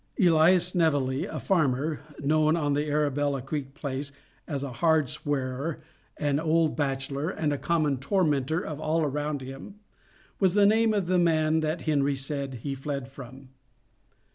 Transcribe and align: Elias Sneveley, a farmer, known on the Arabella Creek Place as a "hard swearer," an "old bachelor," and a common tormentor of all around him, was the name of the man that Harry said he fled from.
Elias 0.19 0.71
Sneveley, 0.73 1.25
a 1.27 1.39
farmer, 1.39 1.99
known 2.19 2.55
on 2.55 2.73
the 2.73 2.89
Arabella 2.89 3.39
Creek 3.39 3.75
Place 3.75 4.11
as 4.47 4.63
a 4.63 4.71
"hard 4.73 5.09
swearer," 5.09 5.83
an 6.17 6.39
"old 6.39 6.75
bachelor," 6.75 7.29
and 7.29 7.53
a 7.53 7.57
common 7.59 7.97
tormentor 7.97 8.61
of 8.65 8.79
all 8.79 9.03
around 9.03 9.41
him, 9.43 9.75
was 10.39 10.55
the 10.55 10.65
name 10.65 10.91
of 10.95 11.05
the 11.05 11.19
man 11.19 11.59
that 11.59 11.81
Harry 11.81 12.15
said 12.15 12.55
he 12.63 12.73
fled 12.73 13.09
from. 13.09 13.49